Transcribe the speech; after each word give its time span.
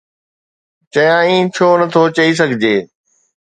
چيائين: 0.93 1.43
ڇو 1.55 1.67
نٿو 1.79 2.03
چئي 2.17 2.31
سگهجي؟ 2.39 2.75